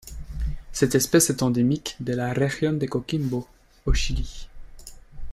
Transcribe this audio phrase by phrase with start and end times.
[0.71, 3.47] Cette espèce est endémique de la región de Coquimbo
[3.85, 4.47] au Chili.